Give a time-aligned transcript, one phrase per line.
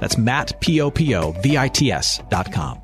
[0.00, 2.80] That's Matt, P-O-P-O-V-I-T-S dot com.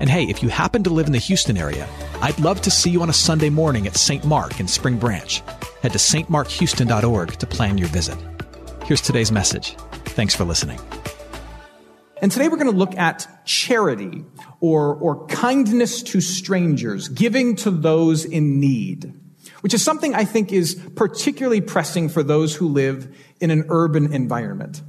[0.00, 1.86] And hey, if you happen to live in the Houston area,
[2.22, 4.24] I'd love to see you on a Sunday morning at St.
[4.24, 5.42] Mark in Spring Branch.
[5.82, 8.16] Head to stmarkhouston.org to plan your visit.
[8.84, 9.76] Here's today's message.
[10.06, 10.80] Thanks for listening.
[12.22, 14.24] And today we're going to look at charity
[14.60, 19.14] or, or kindness to strangers, giving to those in need,
[19.60, 24.12] which is something I think is particularly pressing for those who live in an urban
[24.12, 24.82] environment.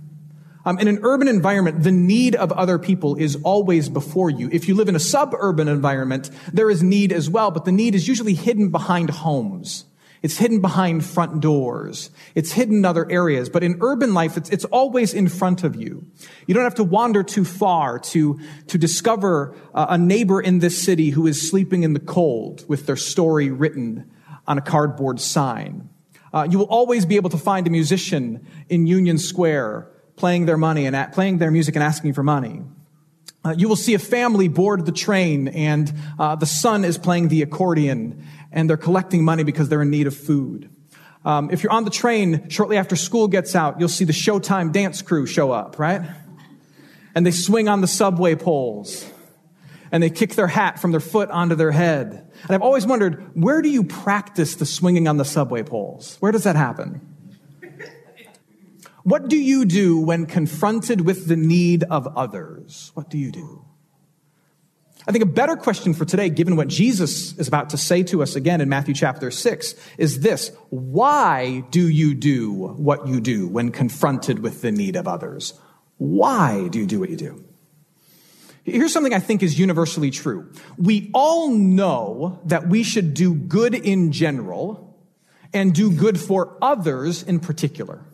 [0.64, 4.50] Um, in an urban environment, the need of other people is always before you.
[4.52, 7.96] If you live in a suburban environment, there is need as well, but the need
[7.96, 9.86] is usually hidden behind homes.
[10.22, 12.12] It's hidden behind front doors.
[12.36, 13.50] It's hidden in other areas.
[13.50, 16.06] But in urban life, it's, it's always in front of you.
[16.46, 20.82] You don't have to wander too far to, to discover uh, a neighbor in this
[20.82, 24.12] city who is sleeping in the cold with their story written
[24.46, 25.90] on a cardboard sign.
[26.32, 29.91] Uh, you will always be able to find a musician in Union Square
[30.22, 32.62] playing their money and at, playing their music and asking for money.
[33.44, 37.28] Uh, you will see a family board the train and uh, the son is playing
[37.28, 40.70] the accordion and they're collecting money because they're in need of food.
[41.26, 44.72] Um, if you're on the train shortly after school gets out, you'll see the Showtime
[44.72, 46.04] dance crew show up, right?
[47.16, 49.04] And they swing on the subway poles
[49.92, 52.32] and they kick their hat from their foot onto their head.
[52.44, 56.18] And I've always wondered, where do you practice the swinging on the subway poles?
[56.20, 57.11] Where does that happen?
[59.04, 62.92] What do you do when confronted with the need of others?
[62.94, 63.66] What do you do?
[65.08, 68.22] I think a better question for today, given what Jesus is about to say to
[68.22, 73.48] us again in Matthew chapter 6, is this Why do you do what you do
[73.48, 75.54] when confronted with the need of others?
[75.98, 77.44] Why do you do what you do?
[78.64, 80.52] Here's something I think is universally true.
[80.78, 85.00] We all know that we should do good in general
[85.52, 88.06] and do good for others in particular.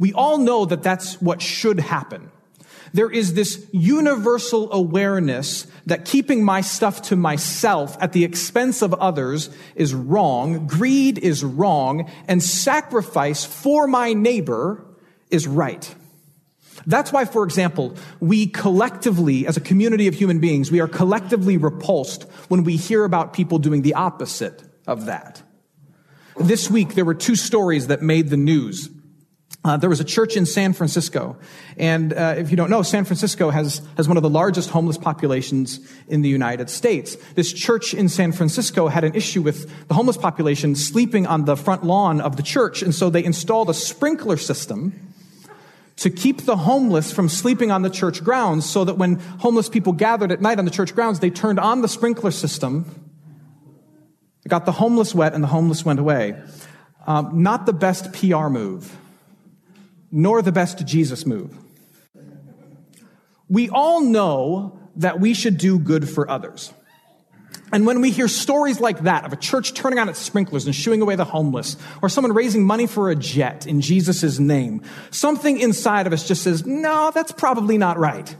[0.00, 2.30] We all know that that's what should happen.
[2.94, 8.94] There is this universal awareness that keeping my stuff to myself at the expense of
[8.94, 14.84] others is wrong, greed is wrong, and sacrifice for my neighbor
[15.28, 15.94] is right.
[16.86, 21.58] That's why, for example, we collectively, as a community of human beings, we are collectively
[21.58, 25.42] repulsed when we hear about people doing the opposite of that.
[26.38, 28.88] This week, there were two stories that made the news.
[29.62, 31.36] Uh, there was a church in San Francisco,
[31.76, 34.96] and uh, if you don't know, San Francisco has has one of the largest homeless
[34.96, 37.16] populations in the United States.
[37.34, 41.56] This church in San Francisco had an issue with the homeless population sleeping on the
[41.56, 45.12] front lawn of the church, and so they installed a sprinkler system
[45.96, 49.92] to keep the homeless from sleeping on the church grounds, so that when homeless people
[49.92, 52.86] gathered at night on the church grounds, they turned on the sprinkler system.
[54.42, 56.42] It got the homeless wet, and the homeless went away.
[57.06, 58.96] Um, not the best PR move
[60.10, 61.56] nor the best Jesus move.
[63.48, 66.72] We all know that we should do good for others.
[67.72, 70.74] And when we hear stories like that of a church turning on its sprinklers and
[70.74, 75.58] shooing away the homeless, or someone raising money for a jet in Jesus' name, something
[75.58, 78.34] inside of us just says, no, that's probably not right.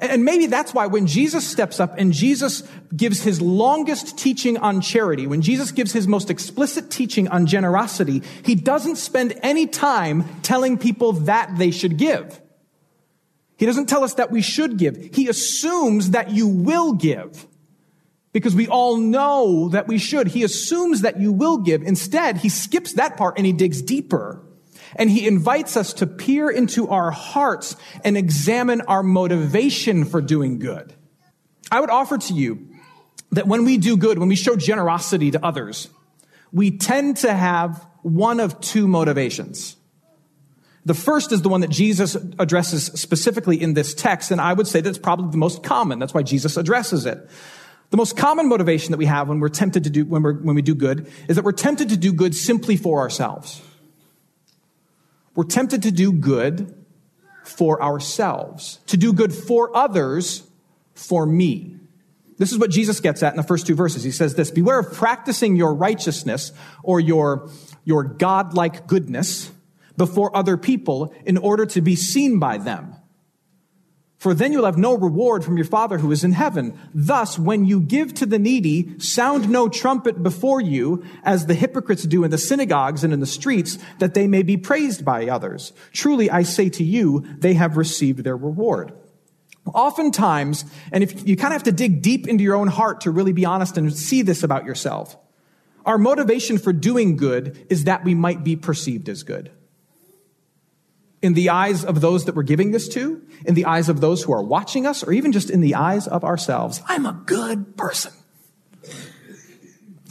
[0.00, 2.62] And maybe that's why when Jesus steps up and Jesus
[2.94, 8.22] gives his longest teaching on charity, when Jesus gives his most explicit teaching on generosity,
[8.42, 12.40] he doesn't spend any time telling people that they should give.
[13.56, 15.14] He doesn't tell us that we should give.
[15.14, 17.46] He assumes that you will give
[18.32, 20.28] because we all know that we should.
[20.28, 21.82] He assumes that you will give.
[21.82, 24.45] Instead, he skips that part and he digs deeper.
[24.94, 30.58] And he invites us to peer into our hearts and examine our motivation for doing
[30.58, 30.94] good.
[31.70, 32.68] I would offer to you
[33.32, 35.88] that when we do good, when we show generosity to others,
[36.52, 39.76] we tend to have one of two motivations.
[40.84, 44.68] The first is the one that Jesus addresses specifically in this text, and I would
[44.68, 45.98] say that's probably the most common.
[45.98, 47.28] That's why Jesus addresses it.
[47.90, 50.54] The most common motivation that we have when we're tempted to do, when, we're, when
[50.54, 53.60] we do good, is that we're tempted to do good simply for ourselves.
[55.36, 56.74] We're tempted to do good
[57.44, 60.42] for ourselves, to do good for others
[60.94, 61.76] for me.
[62.38, 64.02] This is what Jesus gets at in the first two verses.
[64.02, 66.52] He says this, beware of practicing your righteousness
[66.82, 67.50] or your,
[67.84, 69.50] your godlike goodness
[69.96, 72.94] before other people in order to be seen by them.
[74.26, 76.76] For then you'll have no reward from your Father who is in heaven.
[76.92, 82.02] Thus, when you give to the needy, sound no trumpet before you, as the hypocrites
[82.02, 85.72] do in the synagogues and in the streets, that they may be praised by others.
[85.92, 88.92] Truly, I say to you, they have received their reward.
[89.72, 93.12] Oftentimes, and if you kind of have to dig deep into your own heart to
[93.12, 95.16] really be honest and see this about yourself,
[95.84, 99.52] our motivation for doing good is that we might be perceived as good
[101.22, 104.22] in the eyes of those that we're giving this to, in the eyes of those
[104.22, 106.82] who are watching us, or even just in the eyes of ourselves.
[106.86, 108.12] I'm a good person.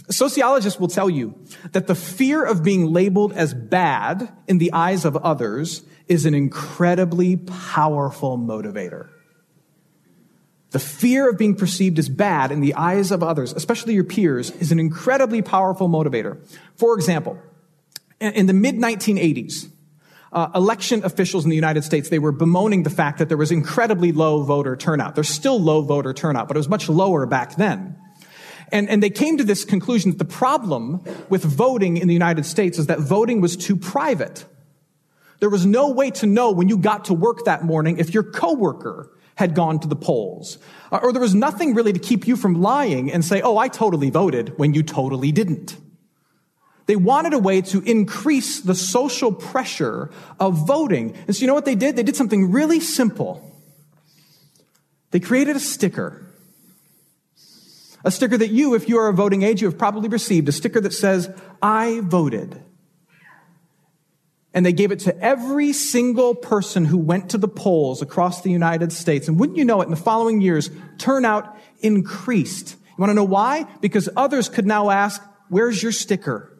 [0.09, 1.35] Sociologists will tell you
[1.71, 6.35] that the fear of being labeled as bad in the eyes of others is an
[6.35, 9.09] incredibly powerful motivator.
[10.71, 14.51] The fear of being perceived as bad in the eyes of others, especially your peers,
[14.51, 16.45] is an incredibly powerful motivator.
[16.75, 17.39] For example,
[18.19, 19.69] in the mid 1980s,
[20.35, 23.51] uh, election officials in the United States, they were bemoaning the fact that there was
[23.51, 25.15] incredibly low voter turnout.
[25.15, 27.97] There's still low voter turnout, but it was much lower back then.
[28.71, 32.45] And, and they came to this conclusion that the problem with voting in the United
[32.45, 34.43] States is that voting was too private.
[35.39, 38.23] There was no way to know when you got to work that morning if your
[38.23, 40.57] coworker had gone to the polls.
[40.91, 43.69] Uh, or there was nothing really to keep you from lying and say, oh, I
[43.69, 45.77] totally voted when you totally didn't.
[46.85, 51.15] They wanted a way to increase the social pressure of voting.
[51.27, 51.95] And so you know what they did?
[51.95, 53.51] They did something really simple.
[55.11, 56.21] They created a sticker.
[58.03, 60.47] A sticker that you, if you are a voting age, you have probably received.
[60.47, 61.29] A sticker that says,
[61.61, 62.61] I voted.
[64.53, 68.51] And they gave it to every single person who went to the polls across the
[68.51, 69.27] United States.
[69.27, 72.75] And wouldn't you know it, in the following years, turnout increased.
[72.75, 73.63] You want to know why?
[73.81, 76.54] Because others could now ask, Where's your sticker?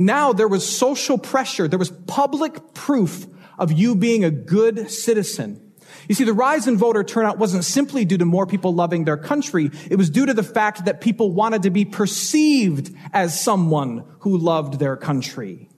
[0.00, 1.68] Now there was social pressure.
[1.68, 3.26] There was public proof
[3.58, 5.60] of you being a good citizen.
[6.08, 9.18] You see, the rise in voter turnout wasn't simply due to more people loving their
[9.18, 9.70] country.
[9.90, 14.38] It was due to the fact that people wanted to be perceived as someone who
[14.38, 15.68] loved their country.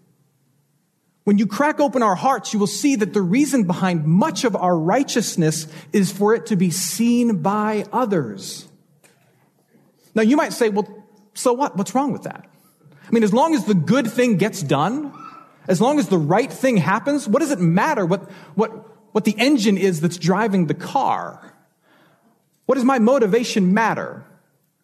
[1.24, 4.54] When you crack open our hearts, you will see that the reason behind much of
[4.54, 8.69] our righteousness is for it to be seen by others.
[10.14, 11.04] Now you might say, well,
[11.34, 11.76] so what?
[11.76, 12.46] What's wrong with that?
[13.12, 15.12] I mean, as long as the good thing gets done,
[15.69, 18.70] as long as the right thing happens, what does it matter what, what,
[19.12, 21.55] what the engine is that's driving the car?
[22.64, 24.25] What does my motivation matter?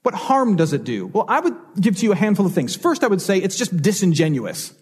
[0.03, 1.07] What harm does it do?
[1.07, 2.77] Well, I would give to you a handful of things.
[2.77, 4.75] First, I would say it's just disingenuous.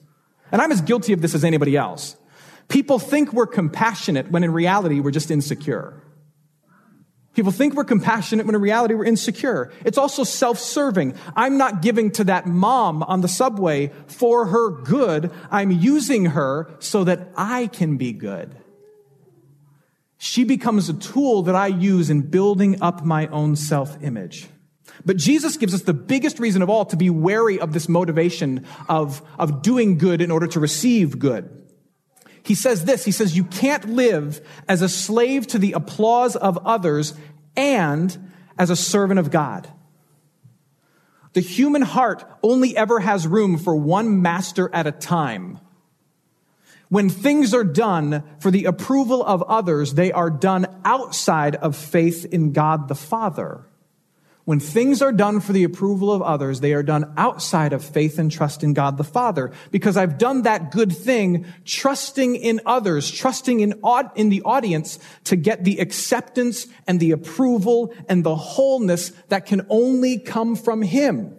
[0.51, 2.17] And I'm as guilty of this as anybody else.
[2.67, 5.95] People think we're compassionate when in reality we're just insecure.
[7.37, 9.71] People think we're compassionate when in reality we're insecure.
[9.85, 11.15] It's also self-serving.
[11.37, 15.31] I'm not giving to that mom on the subway for her good.
[15.51, 18.57] I'm using her so that I can be good.
[20.17, 24.49] She becomes a tool that I use in building up my own self-image.
[25.05, 28.65] But Jesus gives us the biggest reason of all to be wary of this motivation
[28.89, 31.66] of, of doing good in order to receive good.
[32.47, 36.65] He says this, he says, you can't live as a slave to the applause of
[36.65, 37.13] others
[37.57, 38.17] and
[38.57, 39.69] as a servant of God.
[41.33, 45.59] The human heart only ever has room for one master at a time.
[46.89, 52.25] When things are done for the approval of others, they are done outside of faith
[52.27, 53.67] in God the Father.
[54.47, 58.17] When things are done for the approval of others, they are done outside of faith
[58.17, 59.51] and trust in God the Father.
[59.73, 63.75] Because I've done that good thing, trusting in others, trusting in,
[64.15, 69.67] in the audience to get the acceptance and the approval and the wholeness that can
[69.69, 71.37] only come from Him.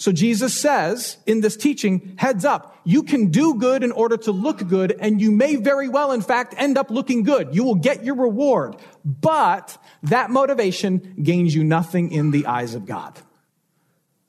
[0.00, 4.32] So Jesus says in this teaching, heads up, you can do good in order to
[4.32, 7.54] look good, and you may very well, in fact, end up looking good.
[7.54, 8.76] You will get your reward.
[9.04, 13.18] But that motivation gains you nothing in the eyes of God.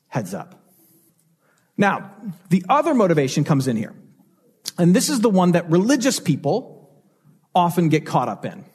[0.09, 0.61] Heads up.
[1.77, 2.11] Now,
[2.49, 3.95] the other motivation comes in here.
[4.77, 6.91] And this is the one that religious people
[7.55, 8.65] often get caught up in.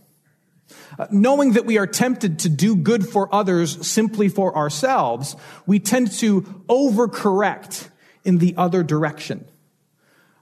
[0.99, 5.37] Uh, knowing that we are tempted to do good for others simply for ourselves,
[5.67, 7.89] we tend to overcorrect
[8.25, 9.47] in the other direction.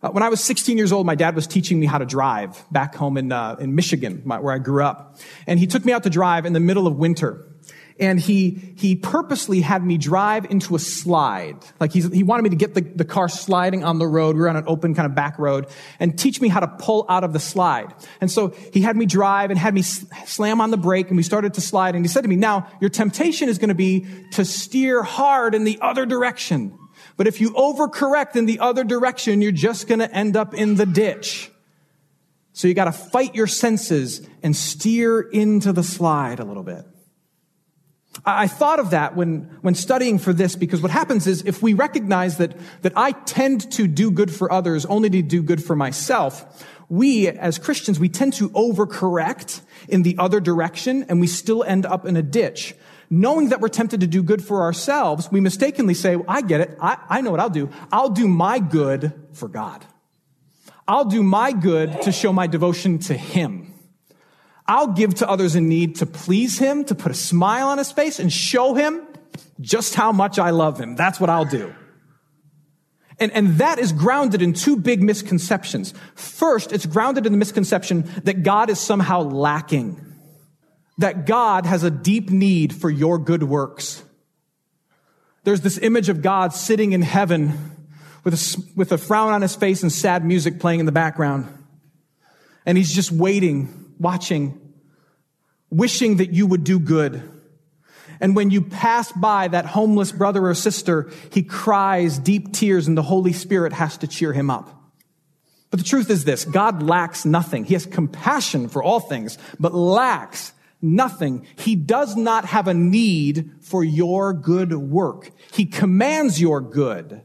[0.02, 2.62] Uh, when I was 16 years old, my dad was teaching me how to drive
[2.70, 5.18] back home in, uh, in Michigan, my, where I grew up.
[5.46, 7.48] And he took me out to drive in the middle of winter
[7.98, 11.56] and he he purposely had me drive into a slide.
[11.78, 14.34] Like he's, he wanted me to get the, the car sliding on the road.
[14.34, 15.68] We were on an open kind of back road
[16.00, 17.94] and teach me how to pull out of the slide.
[18.20, 21.22] And so he had me drive and had me slam on the brake and we
[21.22, 21.94] started to slide.
[21.94, 25.54] And he said to me, now your temptation is going to be to steer hard
[25.54, 26.76] in the other direction.
[27.16, 30.74] But if you overcorrect in the other direction, you're just going to end up in
[30.74, 31.50] the ditch.
[32.52, 36.84] So you got to fight your senses and steer into the slide a little bit.
[38.26, 41.74] I thought of that when, when studying for this because what happens is if we
[41.74, 45.76] recognize that, that I tend to do good for others only to do good for
[45.76, 51.62] myself, we as Christians, we tend to overcorrect in the other direction and we still
[51.64, 52.74] end up in a ditch.
[53.10, 56.62] Knowing that we're tempted to do good for ourselves, we mistakenly say, well, I get
[56.62, 56.78] it.
[56.80, 57.68] I, I know what I'll do.
[57.92, 59.84] I'll do my good for God.
[60.88, 63.73] I'll do my good to show my devotion to Him.
[64.66, 67.92] I'll give to others in need to please Him, to put a smile on His
[67.92, 69.02] face and show Him
[69.60, 70.96] just how much I love Him.
[70.96, 71.74] That's what I'll do.
[73.18, 75.94] And, and that is grounded in two big misconceptions.
[76.14, 80.00] First, it's grounded in the misconception that God is somehow lacking.
[80.98, 84.02] That God has a deep need for your good works.
[85.44, 87.72] There's this image of God sitting in heaven
[88.24, 91.46] with a, with a frown on his face and sad music playing in the background.
[92.64, 94.60] And he's just waiting, watching,
[95.70, 97.22] wishing that you would do good.
[98.20, 102.96] And when you pass by that homeless brother or sister, he cries deep tears and
[102.96, 104.70] the Holy Spirit has to cheer him up.
[105.70, 107.64] But the truth is this, God lacks nothing.
[107.64, 111.46] He has compassion for all things, but lacks nothing.
[111.56, 115.32] He does not have a need for your good work.
[115.52, 117.22] He commands your good.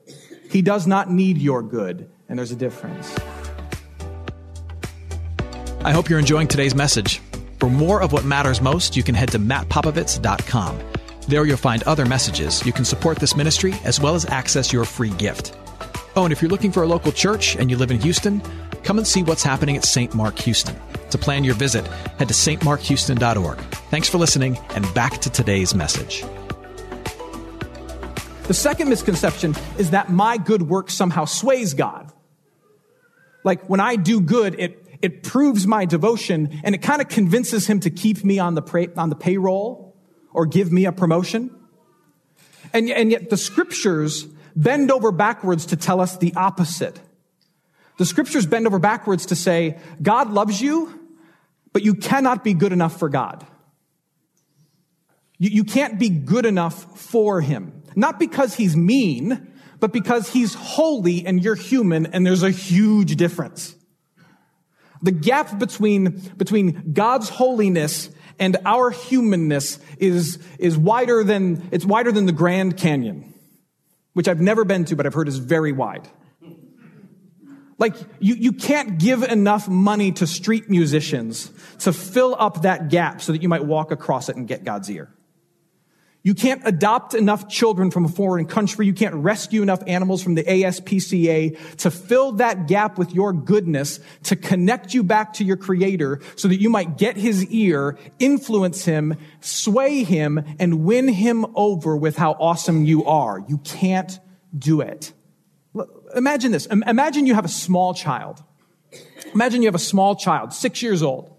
[0.50, 2.10] He does not need your good.
[2.28, 3.16] And there's a difference.
[5.82, 7.22] I hope you're enjoying today's message.
[7.60, 10.80] For more of what matters most, you can head to mattpopovits.com.
[11.30, 12.66] There you'll find other messages.
[12.66, 15.56] You can support this ministry as well as access your free gift.
[16.18, 18.42] Oh, and if you're looking for a local church and you live in Houston,
[18.84, 20.14] come and see what's happening at St.
[20.14, 20.76] Mark Houston.
[21.12, 23.58] To plan your visit, head to stmarkhouston.org.
[23.90, 26.26] Thanks for listening, and back to today's message.
[28.48, 32.12] The second misconception is that my good work somehow sways God.
[33.46, 37.68] Like when I do good, it, it proves my devotion and it kind of convinces
[37.68, 39.96] him to keep me on the, on the payroll
[40.32, 41.56] or give me a promotion.
[42.74, 44.26] And, and yet the scriptures
[44.56, 47.00] bend over backwards to tell us the opposite.
[47.98, 51.00] The scriptures bend over backwards to say, God loves you,
[51.74, 53.46] but you cannot be good enough for God.
[55.38, 57.84] You, you can't be good enough for him.
[57.96, 63.16] Not because he's mean, but because he's holy and you're human and there's a huge
[63.16, 63.76] difference.
[65.02, 72.12] The gap between, between God's holiness and our humanness is, is wider than, it's wider
[72.12, 73.34] than the Grand Canyon,
[74.14, 76.08] which I've never been to, but I've heard is very wide.
[77.78, 83.22] Like, you, you can't give enough money to street musicians to fill up that gap
[83.22, 85.10] so that you might walk across it and get God's ear.
[86.22, 88.86] You can't adopt enough children from a foreign country.
[88.86, 94.02] You can't rescue enough animals from the ASPCA to fill that gap with your goodness
[94.24, 98.84] to connect you back to your creator so that you might get his ear, influence
[98.84, 103.42] him, sway him, and win him over with how awesome you are.
[103.48, 104.20] You can't
[104.58, 105.14] do it.
[106.16, 106.66] Imagine this.
[106.66, 108.44] Imagine you have a small child.
[109.34, 111.34] Imagine you have a small child, six years old.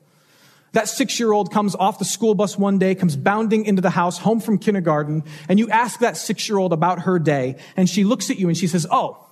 [0.72, 3.90] That six year old comes off the school bus one day, comes bounding into the
[3.90, 7.88] house, home from kindergarten, and you ask that six year old about her day, and
[7.88, 9.26] she looks at you and she says, Oh,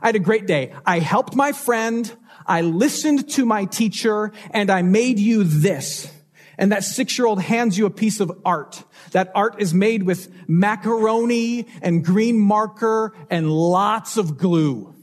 [0.00, 0.72] I had a great day.
[0.86, 2.12] I helped my friend,
[2.46, 6.12] I listened to my teacher, and I made you this.
[6.56, 8.84] And that six year old hands you a piece of art.
[9.10, 14.94] That art is made with macaroni and green marker and lots of glue.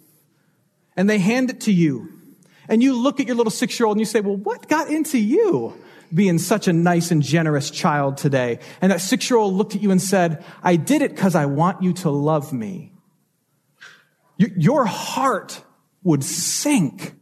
[0.96, 2.21] And they hand it to you.
[2.72, 4.90] And you look at your little six year old and you say, well, what got
[4.90, 5.78] into you
[6.14, 8.60] being such a nice and generous child today?
[8.82, 11.48] And that six year old looked at you and said, I did it because I
[11.48, 12.94] want you to love me.
[14.38, 15.62] Your heart
[16.02, 17.14] would sink.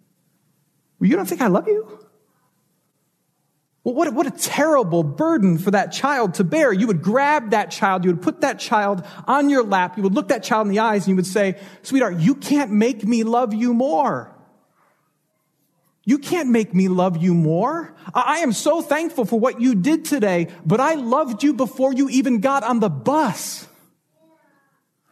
[1.02, 2.00] You don't think I love you?
[3.84, 6.72] Well, what, what a terrible burden for that child to bear.
[6.72, 10.14] You would grab that child, you would put that child on your lap, you would
[10.14, 13.24] look that child in the eyes, and you would say, Sweetheart, you can't make me
[13.24, 14.36] love you more.
[16.10, 17.94] You can't make me love you more.
[18.16, 22.10] I am so thankful for what you did today, but I loved you before you
[22.10, 23.68] even got on the bus.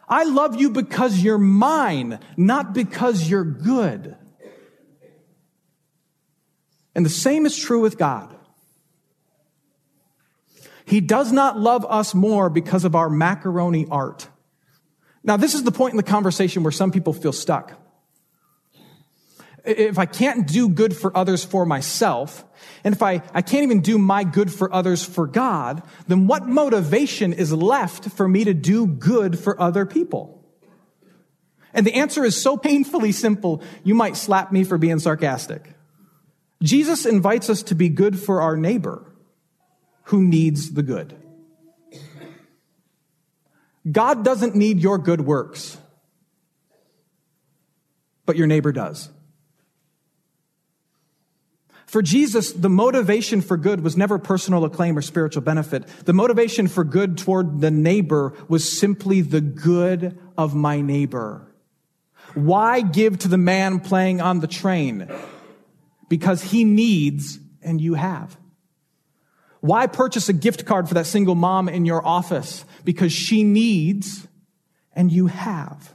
[0.08, 4.16] I love you because you're mine, not because you're good.
[6.96, 8.34] And the same is true with God.
[10.84, 14.26] He does not love us more because of our macaroni art.
[15.22, 17.78] Now, this is the point in the conversation where some people feel stuck
[19.68, 22.44] if I can't do good for others for myself,
[22.84, 26.46] and if I, I can't even do my good for others for God, then what
[26.46, 30.42] motivation is left for me to do good for other people?
[31.74, 35.74] And the answer is so painfully simple, you might slap me for being sarcastic.
[36.62, 39.04] Jesus invites us to be good for our neighbor
[40.04, 41.14] who needs the good.
[43.90, 45.78] God doesn't need your good works,
[48.26, 49.08] but your neighbor does.
[51.88, 55.86] For Jesus, the motivation for good was never personal acclaim or spiritual benefit.
[56.04, 61.50] The motivation for good toward the neighbor was simply the good of my neighbor.
[62.34, 65.10] Why give to the man playing on the train?
[66.10, 68.36] Because he needs and you have.
[69.60, 72.66] Why purchase a gift card for that single mom in your office?
[72.84, 74.28] Because she needs
[74.92, 75.94] and you have.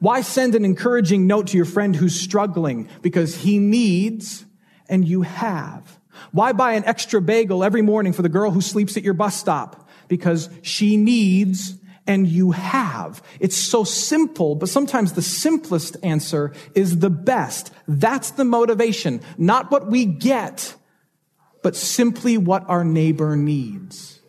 [0.00, 2.90] Why send an encouraging note to your friend who's struggling?
[3.00, 4.44] Because he needs
[4.88, 5.98] and you have.
[6.32, 9.36] Why buy an extra bagel every morning for the girl who sleeps at your bus
[9.36, 9.88] stop?
[10.08, 11.76] Because she needs
[12.06, 13.22] and you have.
[13.40, 17.72] It's so simple, but sometimes the simplest answer is the best.
[17.88, 19.22] That's the motivation.
[19.38, 20.74] Not what we get,
[21.62, 24.20] but simply what our neighbor needs.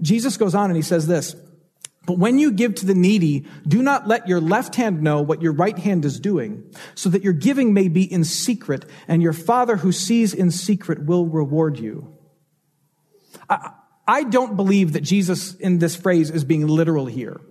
[0.00, 1.34] Jesus goes on and he says this,
[2.08, 5.42] but when you give to the needy, do not let your left hand know what
[5.42, 9.34] your right hand is doing, so that your giving may be in secret, and your
[9.34, 12.16] Father who sees in secret will reward you.
[13.50, 13.72] I,
[14.06, 17.42] I don't believe that Jesus in this phrase is being literal here.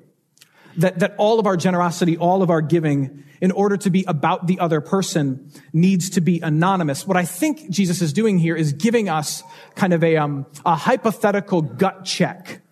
[0.78, 4.48] That, that all of our generosity, all of our giving, in order to be about
[4.48, 7.06] the other person, needs to be anonymous.
[7.06, 9.44] What I think Jesus is doing here is giving us
[9.76, 12.64] kind of a, um, a hypothetical gut check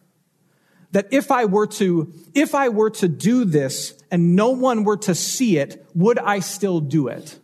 [0.96, 4.96] that if I were to, if I were to do this and no one were
[4.96, 7.38] to see it, would I still do it?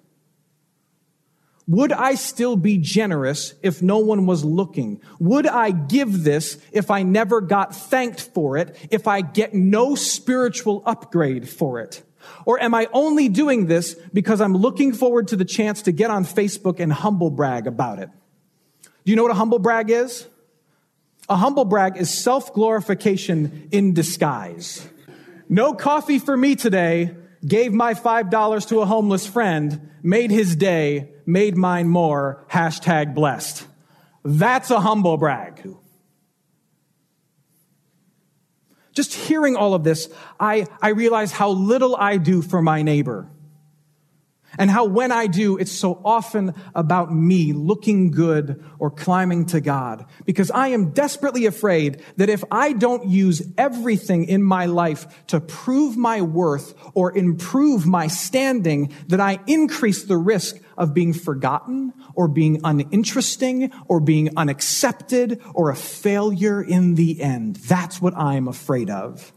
[1.67, 5.01] Would I still be generous if no one was looking?
[5.20, 9.96] Would I give this if I never got thanked for it, if I get no
[9.96, 12.03] spiritual upgrade for it?
[12.46, 16.10] Or am I only doing this because I'm looking forward to the chance to get
[16.10, 18.10] on Facebook and humble brag about it?
[19.03, 20.25] Do you know what a humble brag is?
[21.32, 24.86] A humble brag is self glorification in disguise.
[25.48, 27.15] No coffee for me today,
[27.48, 33.65] gave my $5 to a homeless friend, made his day, made mine more, hashtag blessed.
[34.26, 35.65] That's a humble brag.
[38.91, 43.31] Just hearing all of this, I, I realize how little I do for my neighbor.
[44.57, 49.61] And how when I do, it's so often about me looking good or climbing to
[49.61, 50.05] God.
[50.25, 55.39] Because I am desperately afraid that if I don't use everything in my life to
[55.39, 61.93] prove my worth or improve my standing, that I increase the risk of being forgotten
[62.15, 67.57] or being uninteresting or being unaccepted or a failure in the end.
[67.57, 69.31] That's what I'm afraid of.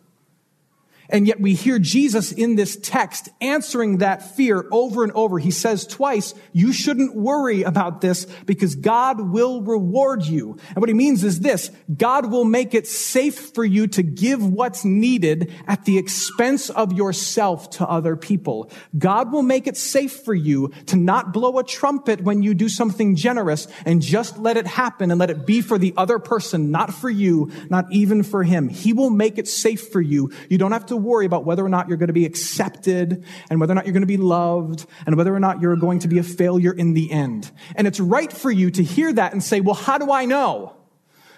[1.09, 5.39] And yet we hear Jesus in this text answering that fear over and over.
[5.39, 10.59] He says twice, you shouldn't worry about this because God will reward you.
[10.69, 14.45] And what he means is this, God will make it safe for you to give
[14.45, 18.71] what's needed at the expense of yourself to other people.
[18.97, 22.69] God will make it safe for you to not blow a trumpet when you do
[22.69, 26.71] something generous and just let it happen and let it be for the other person,
[26.71, 28.69] not for you, not even for him.
[28.69, 30.31] He will make it safe for you.
[30.49, 33.61] You don't have to worry about whether or not you're going to be accepted and
[33.61, 36.09] whether or not you're going to be loved and whether or not you're going to
[36.09, 37.51] be a failure in the end.
[37.77, 40.77] And it's right for you to hear that and say, well, how do I know?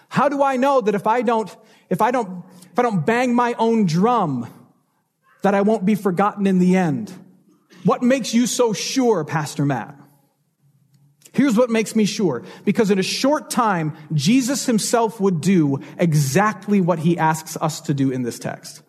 [0.08, 1.54] How do I know that if I don't,
[1.90, 4.52] if I don't, if I don't bang my own drum,
[5.42, 7.12] that I won't be forgotten in the end?
[7.84, 9.96] What makes you so sure, Pastor Matt?
[11.36, 12.44] Here's what makes me sure.
[12.64, 17.94] Because in a short time, Jesus himself would do exactly what he asks us to
[17.94, 18.82] do in this text.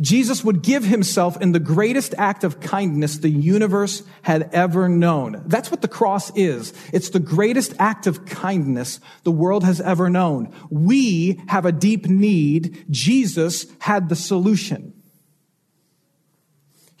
[0.00, 5.42] Jesus would give himself in the greatest act of kindness the universe had ever known.
[5.46, 6.72] That's what the cross is.
[6.92, 10.54] It's the greatest act of kindness the world has ever known.
[10.70, 12.86] We have a deep need.
[12.90, 14.99] Jesus had the solution.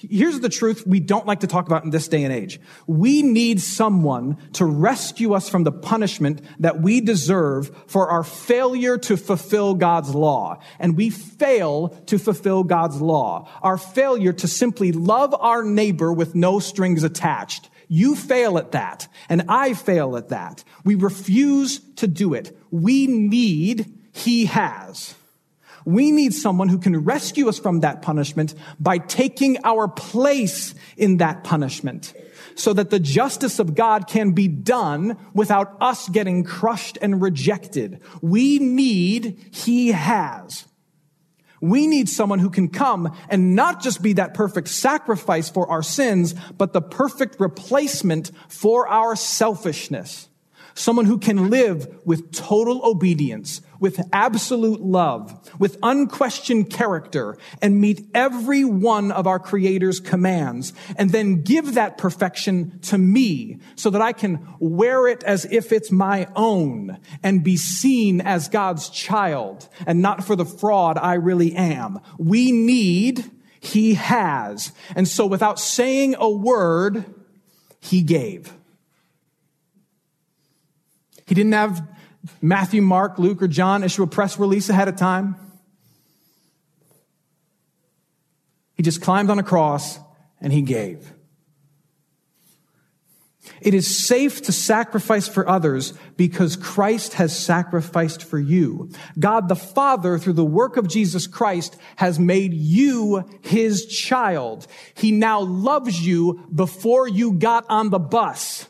[0.08, 2.58] Here's the truth we don't like to talk about in this day and age.
[2.86, 8.96] We need someone to rescue us from the punishment that we deserve for our failure
[8.98, 10.60] to fulfill God's law.
[10.78, 13.48] And we fail to fulfill God's law.
[13.62, 17.68] Our failure to simply love our neighbor with no strings attached.
[17.88, 20.62] You fail at that, and I fail at that.
[20.84, 22.56] We refuse to do it.
[22.70, 25.16] We need, He has.
[25.84, 31.18] We need someone who can rescue us from that punishment by taking our place in
[31.18, 32.14] that punishment
[32.54, 38.02] so that the justice of God can be done without us getting crushed and rejected.
[38.20, 40.66] We need, He has.
[41.60, 45.82] We need someone who can come and not just be that perfect sacrifice for our
[45.82, 50.29] sins, but the perfect replacement for our selfishness.
[50.74, 58.06] Someone who can live with total obedience, with absolute love, with unquestioned character, and meet
[58.14, 64.02] every one of our Creator's commands, and then give that perfection to me so that
[64.02, 69.68] I can wear it as if it's my own and be seen as God's child
[69.86, 72.00] and not for the fraud I really am.
[72.18, 73.30] We need,
[73.60, 74.72] He has.
[74.94, 77.04] And so without saying a word,
[77.80, 78.52] He gave.
[81.30, 81.88] He didn't have
[82.42, 85.36] Matthew, Mark, Luke, or John issue a press release ahead of time.
[88.74, 90.00] He just climbed on a cross
[90.40, 91.12] and he gave.
[93.60, 98.90] It is safe to sacrifice for others because Christ has sacrificed for you.
[99.16, 104.66] God the Father, through the work of Jesus Christ, has made you his child.
[104.94, 108.66] He now loves you before you got on the bus.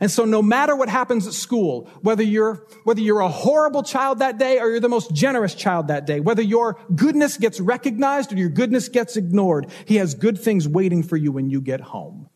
[0.00, 4.20] And so no matter what happens at school, whether you're, whether you're a horrible child
[4.20, 8.32] that day or you're the most generous child that day, whether your goodness gets recognized
[8.32, 11.82] or your goodness gets ignored, he has good things waiting for you when you get
[11.82, 12.30] home.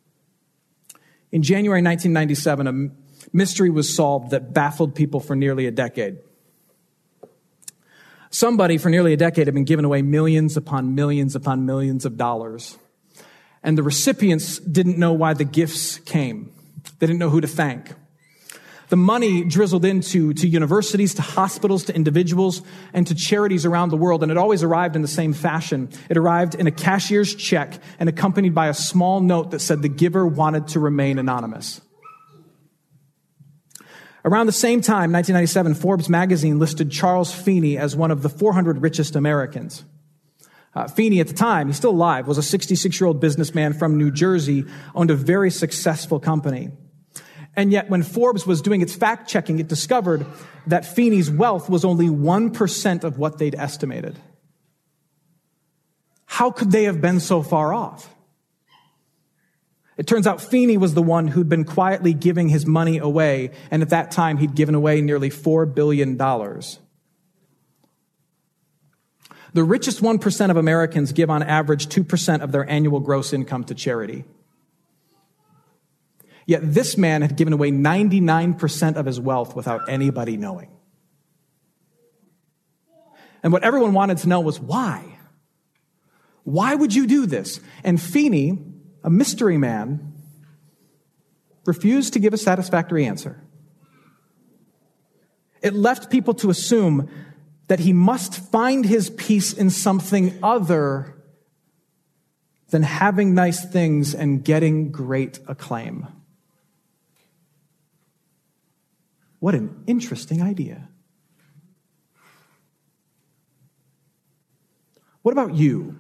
[1.32, 6.18] In January 1997, a mystery was solved that baffled people for nearly a decade.
[8.30, 12.16] Somebody for nearly a decade had been giving away millions upon millions upon millions of
[12.18, 12.76] dollars.
[13.62, 16.52] And the recipients didn't know why the gifts came.
[16.98, 17.92] They didn't know who to thank.
[18.90, 23.96] The money drizzled into to universities, to hospitals, to individuals, and to charities around the
[23.96, 25.88] world, and it always arrived in the same fashion.
[26.10, 29.88] It arrived in a cashier's check and accompanied by a small note that said the
[29.88, 31.80] giver wanted to remain anonymous.
[34.24, 38.80] Around the same time, 1997, Forbes magazine listed Charles Feeney as one of the 400
[38.80, 39.84] richest Americans.
[40.74, 43.96] Uh, Feeney at the time, he's still alive, was a 66 year old businessman from
[43.96, 46.70] New Jersey, owned a very successful company.
[47.56, 50.26] And yet, when Forbes was doing its fact checking, it discovered
[50.66, 54.18] that Feeney's wealth was only 1% of what they'd estimated.
[56.26, 58.12] How could they have been so far off?
[59.96, 63.82] It turns out Feeney was the one who'd been quietly giving his money away, and
[63.82, 66.16] at that time he'd given away nearly $4 billion.
[69.54, 73.74] The richest 1% of Americans give on average 2% of their annual gross income to
[73.74, 74.24] charity.
[76.44, 80.70] Yet this man had given away 99% of his wealth without anybody knowing.
[83.42, 85.18] And what everyone wanted to know was why?
[86.42, 87.60] Why would you do this?
[87.84, 88.58] And Feeney,
[89.04, 90.14] a mystery man,
[91.64, 93.40] refused to give a satisfactory answer.
[95.62, 97.08] It left people to assume
[97.68, 101.14] that he must find his peace in something other
[102.70, 106.06] than having nice things and getting great acclaim.
[109.38, 110.88] What an interesting idea.
[115.22, 115.96] What about you?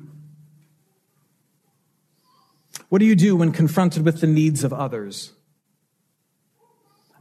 [2.88, 5.32] What do you do when confronted with the needs of others?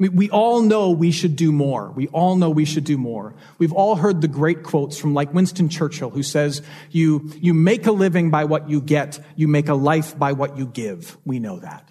[0.09, 1.91] We all know we should do more.
[1.91, 3.35] We all know we should do more.
[3.57, 7.85] We've all heard the great quotes from like Winston Churchill who says, you, you make
[7.85, 9.19] a living by what you get.
[9.35, 11.17] You make a life by what you give.
[11.25, 11.87] We know that.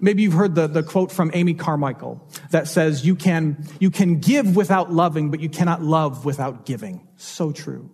[0.00, 4.18] Maybe you've heard the, the quote from Amy Carmichael that says, you can, you can
[4.18, 7.06] give without loving, but you cannot love without giving.
[7.16, 7.90] So true.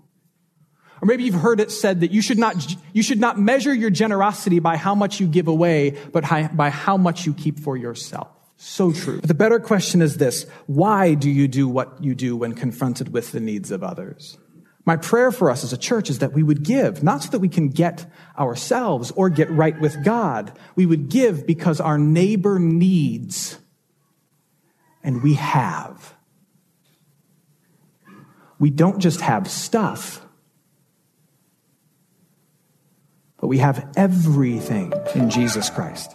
[1.02, 3.90] Or maybe you've heard it said that you should not, you should not measure your
[3.90, 6.24] generosity by how much you give away, but
[6.56, 8.28] by how much you keep for yourself.
[8.62, 9.20] So true.
[9.20, 10.44] But the better question is this.
[10.66, 14.36] Why do you do what you do when confronted with the needs of others?
[14.84, 17.38] My prayer for us as a church is that we would give, not so that
[17.38, 18.04] we can get
[18.38, 20.52] ourselves or get right with God.
[20.76, 23.58] We would give because our neighbor needs,
[25.02, 26.14] and we have.
[28.58, 30.20] We don't just have stuff,
[33.40, 36.14] but we have everything in Jesus Christ.